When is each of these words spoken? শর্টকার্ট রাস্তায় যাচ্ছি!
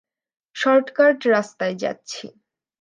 শর্টকার্ট 0.55 1.19
রাস্তায় 1.33 1.75
যাচ্ছি! 1.83 2.25